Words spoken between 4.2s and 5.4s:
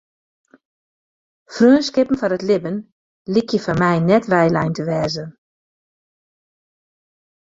weilein te wêze.